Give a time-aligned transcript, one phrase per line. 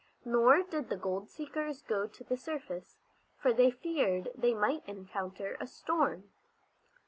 [0.25, 2.97] Nor did the gold seekers go to the surface,
[3.37, 6.31] for they feared they might encounter a storm.